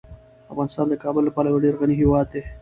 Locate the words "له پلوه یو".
1.25-1.63